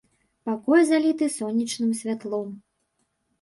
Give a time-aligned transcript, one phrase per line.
[0.49, 2.49] Пакой заліты сонечным святлом.